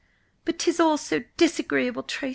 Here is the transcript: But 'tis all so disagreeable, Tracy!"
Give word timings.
But 0.45 0.57
'tis 0.57 0.79
all 0.79 0.97
so 0.97 1.19
disagreeable, 1.37 2.01
Tracy!" 2.01 2.29